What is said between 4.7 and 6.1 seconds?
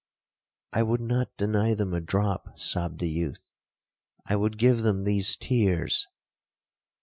them these tears.'